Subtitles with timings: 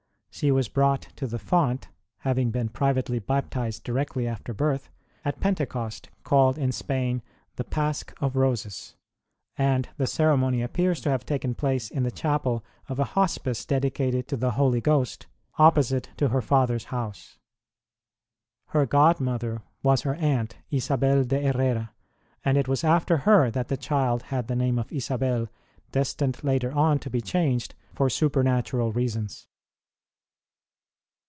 [0.33, 1.89] She was brought to the font
[2.19, 4.89] (having been privately baptized directly after birth)
[5.25, 7.21] at Pente cost, called in Spain
[7.57, 8.95] the Pasch of Roses,
[9.57, 14.29] and the ceremony appears to have taken place in the chapel of a hospice dedicated
[14.29, 15.27] to the Holy Ghost,
[15.59, 17.37] opposite to her father s house.
[18.67, 21.91] Her godmother was her aunt, Isabel de Hercra,
[22.45, 25.49] and it was after her that the child had the name of Isabel,
[25.91, 29.47] destined later on to be changed for supernatural reasons.